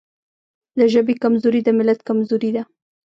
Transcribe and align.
د 0.77 0.79
ژبې 0.93 1.13
کمزوري 1.23 1.61
د 1.63 1.69
ملت 1.77 1.99
کمزوري 2.07 2.51
ده. 2.55 2.63